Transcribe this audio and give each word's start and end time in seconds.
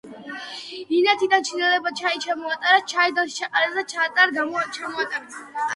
ინეთიდან 0.99 1.45
ჩინელებმა 1.49 1.91
ჩაი 2.01 2.23
ჩამოიტანეს, 2.25 2.89
ჩაიდანში 2.95 3.39
ჩაყარეს 3.43 3.79
და 3.81 3.87
ჩაატარ-ჩამოატარეს. 3.95 5.41